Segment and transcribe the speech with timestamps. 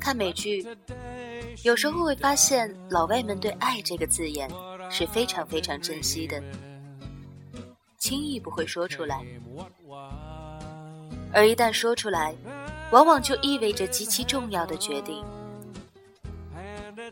[0.00, 0.66] 看美剧，
[1.62, 4.50] 有时候会发现老外们对“爱”这个字眼
[4.90, 6.42] 是非常非常珍惜的，
[7.98, 9.24] 轻易不会说出来，
[11.32, 12.34] 而一旦说出来，
[12.90, 15.24] 往往就意味着极其重要的决定，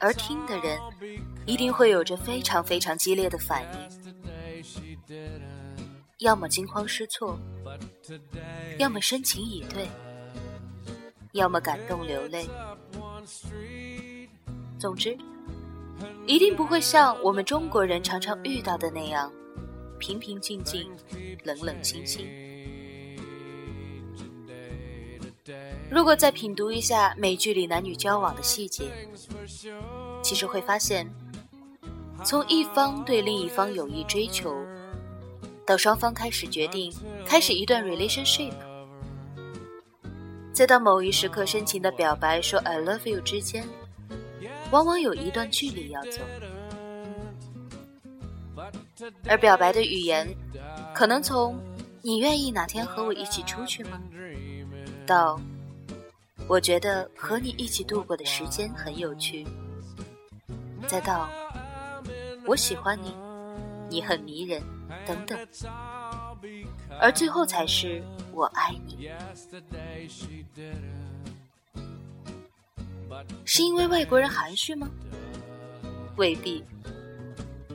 [0.00, 0.80] 而听的人
[1.46, 5.16] 一定会有着非常非常激烈的反应，
[6.18, 7.38] 要么惊慌失措，
[8.78, 9.88] 要么深情以对，
[11.32, 12.48] 要么感动流泪。
[14.78, 15.16] 总之，
[16.26, 19.32] 一定不会像我们中国人常常遇到的那样，
[19.98, 20.90] 平平静静、
[21.44, 22.26] 冷冷清清。
[25.90, 28.84] 如果再品读一下美剧里男女交往的细节，
[30.22, 31.10] 其实会发现，
[32.22, 34.54] 从一方对另一方有意追求，
[35.68, 36.90] 到双方开始决定
[37.26, 38.54] 开始一段 relationship。
[40.50, 43.68] 再到某一时刻深情的表白，说 "I love you" 之间，
[44.70, 46.22] 往往有一段距离要走。
[49.28, 50.26] 而表白的语言，
[50.94, 51.60] 可能从
[52.00, 54.00] “你愿意哪天和我一起出去吗？”
[55.04, 55.38] 到
[56.48, 59.46] “我觉得和你一起度过的时间很有趣”，
[60.88, 61.28] 再到
[62.48, 63.14] “我喜欢你，
[63.90, 64.62] 你很迷人”
[65.08, 65.38] 等等，
[67.00, 68.02] 而最后才是。
[68.30, 69.10] 我爱你，
[73.44, 74.88] 是因为外国人含蓄吗？
[76.16, 76.62] 未必，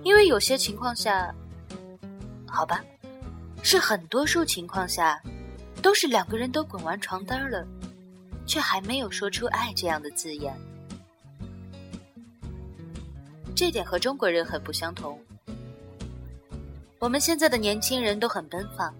[0.04, 1.36] 因为有些情况下，
[2.48, 2.82] 好吧，
[3.62, 5.22] 是很多数情况下，
[5.82, 7.68] 都是两个人都滚完床单了，
[8.46, 10.56] 却还没有说出“爱”这样的字眼。
[13.54, 15.20] 这点和中国人很不相同。
[17.04, 18.96] 我们现在的年轻人都很奔放。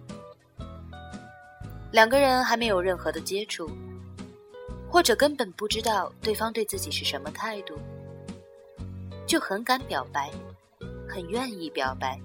[1.90, 3.72] 两个人还没有任何的接触，
[4.90, 7.80] 或者根本不知道对方对自己是什么态度，
[9.26, 10.30] 就很敢表白，
[11.08, 12.20] 很愿意表白，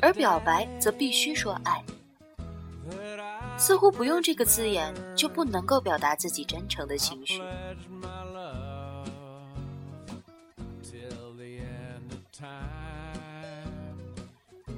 [0.00, 1.84] 而表白则必须说爱，
[3.58, 7.42] 似乎不用这个字眼就不能够表达自己真诚的情绪。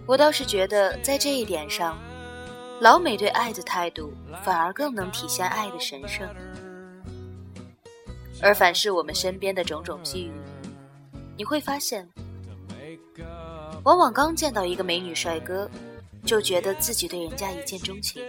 [0.06, 1.98] 我倒是觉得在这一点上。
[2.78, 4.12] 老美对爱的态度，
[4.44, 6.28] 反而更能体现爱的神圣。
[8.42, 10.32] 而反是我们身边的种种际遇，
[11.38, 12.06] 你会发现，
[13.82, 15.66] 往往刚见到一个美女帅哥，
[16.26, 18.22] 就觉得自己对人家一见钟情，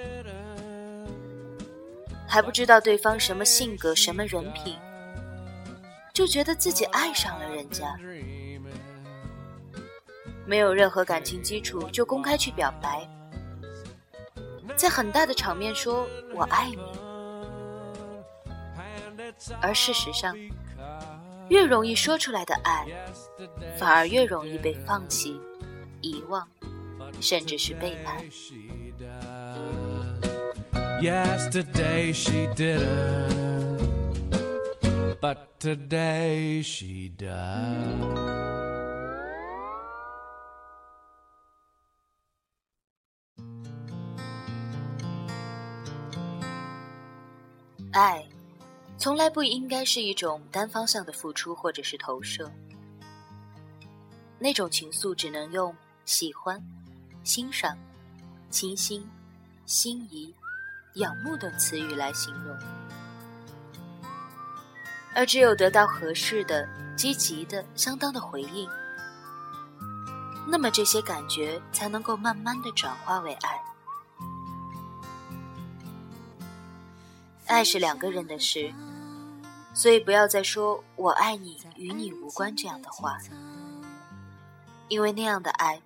[2.26, 4.78] 还不知道对方什么性格、什么人品，
[6.14, 8.00] 就觉得自己爱上了人家，
[10.48, 13.08] 没有任何感情基础就公开去表白。
[14.78, 16.78] 在很大的场面说“我爱你”，
[19.60, 20.34] 而事实上，
[21.50, 22.88] 越容易说出来的爱，
[23.78, 25.40] 反而越容易被放弃、
[26.02, 26.48] 遗忘，
[27.20, 28.24] 甚至是背叛。
[47.98, 48.24] 爱，
[49.00, 52.52] 从来不应该是一种单方向的付出或者是投射。
[54.38, 55.76] 那种情愫只能用
[56.06, 56.62] 喜欢、
[57.24, 57.76] 欣赏、
[58.52, 59.04] 倾心、
[59.66, 60.32] 心仪、
[60.94, 62.56] 仰慕等词语来形容。
[65.16, 68.70] 而只有得到合适的、积极的、相当的回应，
[70.48, 73.60] 那么这些感觉才能够慢慢的转化为爱。
[77.48, 78.74] 爱是两个人的事，
[79.74, 83.18] 所以不要再说“我爱你，与你无关”这样的话，
[84.88, 85.82] 因为那样的爱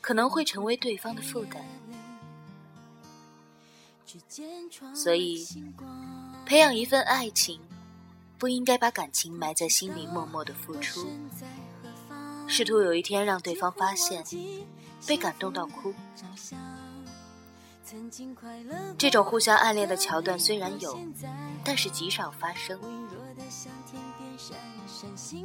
[0.00, 1.64] 可能会成为对方的负担。
[4.94, 5.46] 所以，
[6.46, 7.60] 培养一份爱情，
[8.38, 11.06] 不应该把感情埋在心里，默默的付出，
[12.46, 14.24] 试图有一天让对方发现，
[15.06, 15.92] 被感动到哭。
[18.98, 20.98] 这种互相暗恋的桥段虽然有，
[21.64, 22.78] 但是极少发生。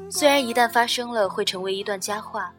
[0.09, 2.53] 虽然一旦发生了会成为一段佳话，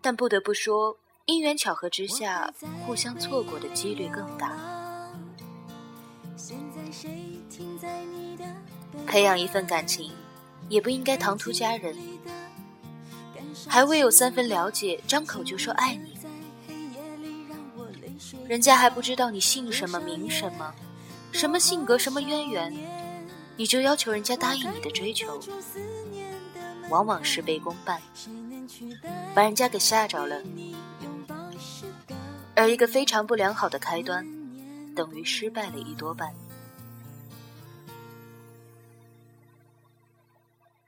[0.00, 0.96] 但不得不说，
[1.26, 2.52] 因缘巧合之下
[2.86, 4.56] 互相错过的几率更大。
[9.06, 10.12] 培养一份感情，
[10.68, 11.96] 也不应该唐突家人，
[13.68, 16.07] 还未有三分了解，张口就说爱你。
[18.48, 20.74] 人家还不知道你姓什么名什么，
[21.32, 22.74] 什么性格什么渊源，
[23.56, 25.38] 你就要求人家答应你的追求，
[26.88, 28.00] 往往事倍功半，
[29.34, 30.40] 把人家给吓着了。
[32.54, 34.26] 而一个非常不良好的开端，
[34.94, 36.34] 等于失败了一多半。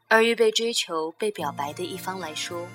[0.08, 2.66] 而于被追求、被表白的一方来说，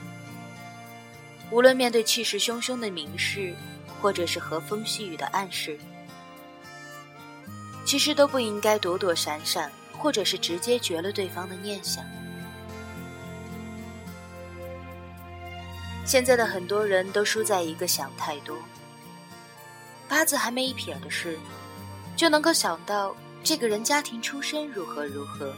[1.49, 3.55] 无论面对气势汹汹的明示，
[4.01, 5.77] 或者是和风细雨的暗示，
[7.85, 12.03] 其实都不应该躲躲闪闪，或者是直接绝了对方的念想。
[16.05, 18.57] 现在的很多人都输在一个想太多，
[20.07, 21.39] 八字还没一撇的事，
[22.15, 25.53] 就能够想到这个人家庭出身如何如何。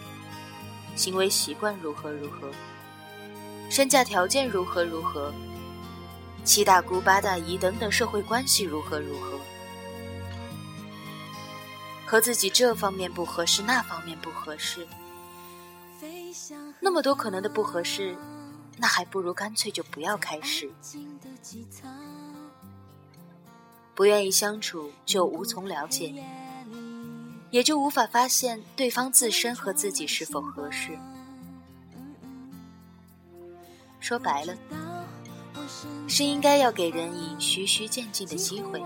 [0.96, 2.50] 行为习惯如何如何，
[3.70, 5.32] 身价条件如何如何，
[6.48, 9.38] 七大姑八大姨等等社会关系如何如何，
[12.06, 14.88] 和自己这方面不合适，那方面不合适，
[16.80, 18.16] 那么多可能的不合适，
[18.78, 20.72] 那还不如干脆就不要开始。
[23.94, 26.14] 不愿意相处，就无从了解。
[27.52, 30.98] 也就无法发现对方自身和自己是否合适。
[34.00, 34.56] 说白了，
[36.08, 38.82] 是应该要给人以循序渐进的机会。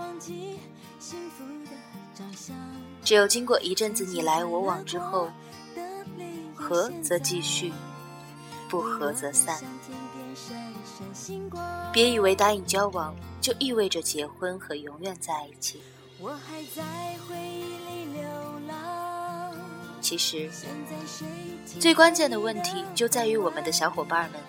[3.04, 5.28] 只有经过一阵子你来我往之后，
[6.54, 7.72] 合则继续，
[8.68, 9.60] 不合则散。
[11.92, 15.80] 别以为答应交往就意味着结婚和永远在一起。
[20.00, 20.50] 其实，
[21.78, 24.40] 最关键的问题就在于我们的小伙伴们，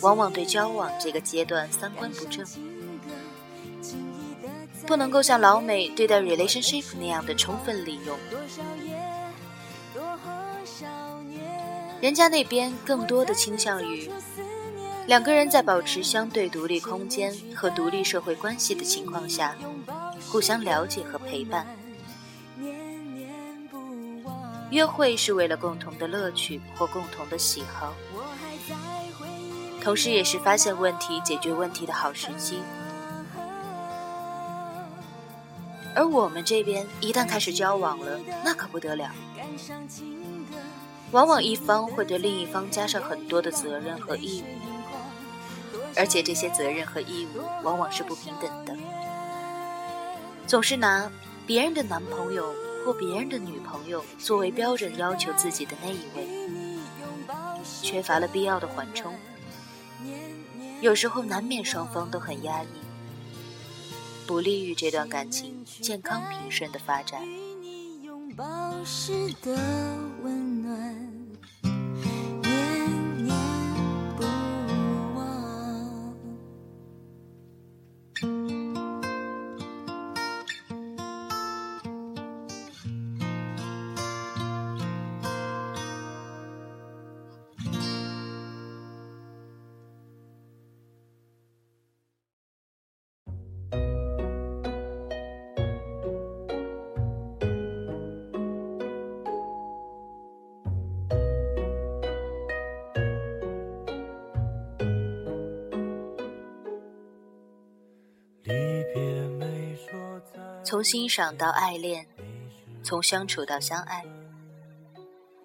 [0.00, 2.46] 往往对交往这个阶段三观不正，
[4.86, 8.16] 不能够像老美对待 relationship 那样的充分利用。
[12.00, 14.08] 人家那边更多的倾向于
[15.06, 19.56] 两个人在保持相对独立空间和独立社会关系的情况下，
[20.28, 21.66] 互相了解和陪伴。
[24.70, 27.94] 约会是为了共同的乐趣或共同的喜好，
[29.82, 32.60] 同时也是发现问题、解决问题的好时机。
[35.94, 39.10] 而我们这边一旦开始交往了，那可不得了，
[41.10, 48.76] 往往一方会对另一方加上很多的责任和义务，而且这些责任和义务往往是不平等的，
[50.46, 51.10] 总是拿
[51.46, 52.54] 别人的男朋友。
[52.86, 56.26] 或别人的女朋友作为标准要求自己的那一位，
[57.82, 59.12] 缺乏了必要的缓冲，
[60.80, 62.66] 有时候难免双方都很压抑，
[64.26, 67.20] 不利于这段感情健康平顺的发展。
[110.68, 112.06] 从欣赏到爱恋，
[112.82, 114.04] 从相处到相爱，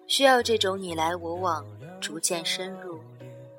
[0.06, 1.64] 需要这种你来我往、
[1.98, 3.00] 逐渐深入、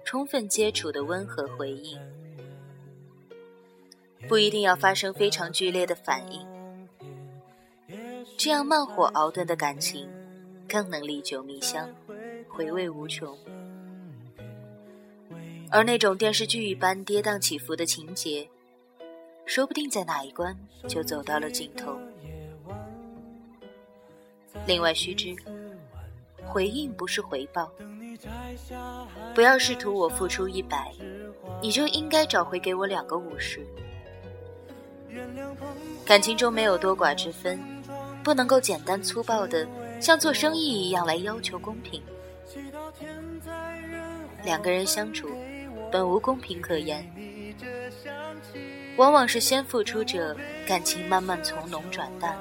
[0.04, 2.00] 充分接触的温和回应，
[4.28, 6.46] 不一定要发生非常剧烈的反应，
[8.38, 10.08] 这样慢火熬炖的感情
[10.70, 11.90] 更能历久弥香、
[12.48, 13.36] 回味无穷。
[15.72, 18.48] 而那种电视剧一般跌宕起伏的情节。
[19.46, 20.56] 说不定在哪一关
[20.88, 21.98] 就走到了尽头。
[24.66, 25.36] 另外须知，
[26.44, 27.72] 回应不是回报，
[29.36, 30.92] 不要试图我付出一百，
[31.62, 33.66] 你就应该找回给我两个五十。
[36.06, 37.60] 感情中没有多寡之分，
[38.24, 39.68] 不能够简单粗暴的
[40.02, 42.02] 像做生意一样来要求公平。
[44.44, 45.30] 两个人相处，
[45.92, 47.06] 本无公平可言。
[48.98, 50.36] 往往是先付出者，
[50.66, 52.34] 感情慢慢从浓转淡；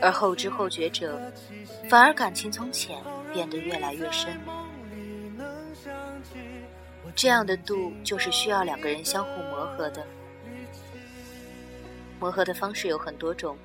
[0.00, 1.20] 而后知后觉者，
[1.90, 2.98] 反而感情从浅
[3.32, 4.34] 变得越来越深。
[7.14, 10.06] 这样的度，就是需要两个人相互磨合的。
[12.18, 13.58] 磨合的方式有很多种，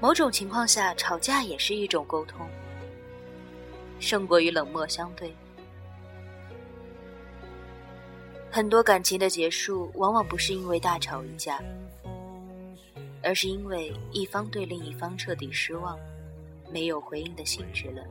[0.00, 2.44] 某种情况下吵架也是一种沟通，
[4.00, 5.32] 胜过于冷漠相对。
[8.54, 11.58] 很多感情的结束，往往不是因为大吵一架，
[13.22, 15.98] 而是因为一方对另一方彻底失望，
[16.70, 18.04] 没有回应的兴致了。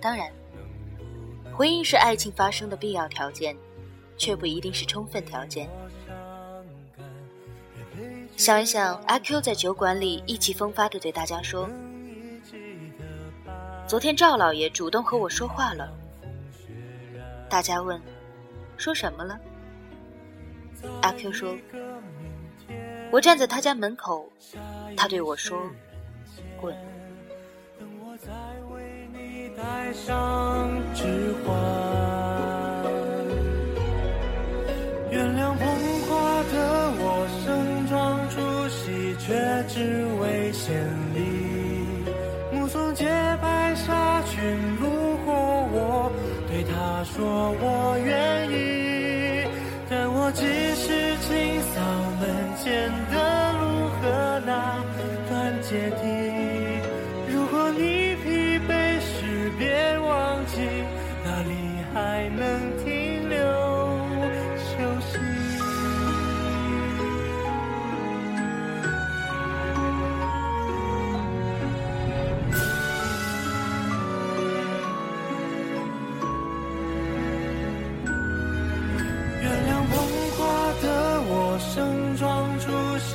[0.00, 0.28] 当然，
[1.52, 3.56] 回应是爱情发生的必要条件，
[4.16, 5.70] 却不一定是充分条件。
[8.36, 11.70] 想一想，阿 Q 在酒馆里意气风发的对大家说
[13.86, 15.88] ：“昨天赵老爷主动和我说话了。”
[17.48, 18.00] 大家问
[18.76, 19.38] ：“说什么了？”
[21.02, 21.56] 阿 Q 说
[23.10, 24.30] ：“我站在他家门口，
[24.96, 25.58] 他对我说，
[26.60, 26.76] 滚。”
[35.10, 35.66] 原谅捧
[36.06, 38.36] 花的我盛装出
[38.68, 40.04] 席，却只